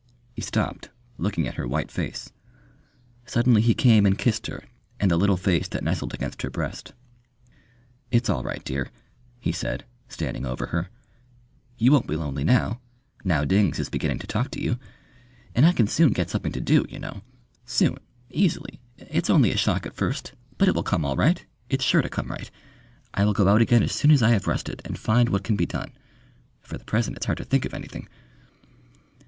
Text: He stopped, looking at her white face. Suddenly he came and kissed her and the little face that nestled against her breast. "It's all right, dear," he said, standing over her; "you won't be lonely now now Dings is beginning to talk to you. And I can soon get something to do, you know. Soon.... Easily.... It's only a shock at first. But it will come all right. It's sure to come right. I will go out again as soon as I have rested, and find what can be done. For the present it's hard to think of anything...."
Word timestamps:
He 0.33 0.41
stopped, 0.41 0.89
looking 1.19 1.47
at 1.47 1.57
her 1.57 1.67
white 1.67 1.91
face. 1.91 2.31
Suddenly 3.27 3.61
he 3.61 3.75
came 3.75 4.07
and 4.07 4.17
kissed 4.17 4.47
her 4.47 4.63
and 4.99 5.11
the 5.11 5.15
little 5.15 5.37
face 5.37 5.67
that 5.67 5.83
nestled 5.83 6.11
against 6.15 6.41
her 6.41 6.49
breast. 6.49 6.93
"It's 8.09 8.27
all 8.27 8.41
right, 8.43 8.63
dear," 8.65 8.89
he 9.39 9.51
said, 9.51 9.85
standing 10.07 10.43
over 10.43 10.65
her; 10.65 10.89
"you 11.77 11.91
won't 11.91 12.07
be 12.07 12.15
lonely 12.15 12.43
now 12.43 12.81
now 13.23 13.45
Dings 13.45 13.77
is 13.77 13.91
beginning 13.91 14.17
to 14.17 14.25
talk 14.25 14.49
to 14.49 14.59
you. 14.59 14.79
And 15.53 15.67
I 15.67 15.71
can 15.71 15.85
soon 15.85 16.13
get 16.13 16.31
something 16.31 16.51
to 16.53 16.59
do, 16.61 16.83
you 16.89 16.97
know. 16.97 17.21
Soon.... 17.67 17.99
Easily.... 18.31 18.79
It's 18.97 19.29
only 19.29 19.51
a 19.51 19.55
shock 19.55 19.85
at 19.85 19.93
first. 19.93 20.33
But 20.57 20.67
it 20.67 20.73
will 20.73 20.81
come 20.81 21.05
all 21.05 21.15
right. 21.15 21.45
It's 21.69 21.85
sure 21.85 22.01
to 22.01 22.09
come 22.09 22.29
right. 22.31 22.49
I 23.13 23.23
will 23.23 23.33
go 23.33 23.47
out 23.47 23.61
again 23.61 23.83
as 23.83 23.91
soon 23.91 24.09
as 24.09 24.23
I 24.23 24.31
have 24.31 24.47
rested, 24.47 24.81
and 24.83 24.97
find 24.97 25.29
what 25.29 25.43
can 25.43 25.55
be 25.55 25.67
done. 25.67 25.91
For 26.61 26.75
the 26.75 26.85
present 26.85 27.17
it's 27.17 27.27
hard 27.27 27.37
to 27.37 27.43
think 27.45 27.65
of 27.65 27.73
anything...." 27.75 28.07